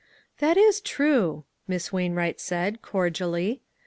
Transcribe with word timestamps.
k'That 0.39 0.57
is 0.57 0.81
true," 0.81 1.43
Miss 1.67 1.93
Wainwright 1.93 2.39
said, 2.39 2.81
cordially. 2.81 3.61